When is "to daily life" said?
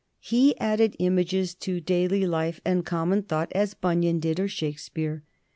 1.53-2.59